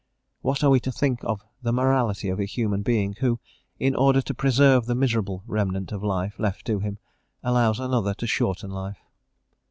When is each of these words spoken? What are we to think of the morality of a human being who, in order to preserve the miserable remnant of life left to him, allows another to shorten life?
What 0.41 0.63
are 0.63 0.71
we 0.71 0.79
to 0.79 0.91
think 0.91 1.19
of 1.23 1.43
the 1.61 1.71
morality 1.71 2.29
of 2.29 2.39
a 2.39 2.45
human 2.45 2.81
being 2.81 3.13
who, 3.19 3.39
in 3.77 3.93
order 3.93 4.19
to 4.19 4.33
preserve 4.33 4.87
the 4.87 4.95
miserable 4.95 5.43
remnant 5.45 5.91
of 5.91 6.03
life 6.03 6.39
left 6.39 6.65
to 6.65 6.79
him, 6.79 6.97
allows 7.43 7.79
another 7.79 8.15
to 8.15 8.25
shorten 8.25 8.71
life? 8.71 8.97